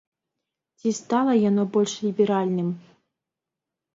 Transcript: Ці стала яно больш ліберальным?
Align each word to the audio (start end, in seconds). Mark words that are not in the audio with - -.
Ці 0.79 0.89
стала 0.99 1.33
яно 1.49 1.63
больш 1.77 1.93
ліберальным? 2.07 2.69